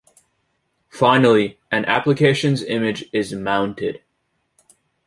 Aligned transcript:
Finally, 0.89 1.59
an 1.71 1.85
applications 1.85 2.63
image 2.63 3.05
is 3.13 3.33
mounted. 3.33 4.01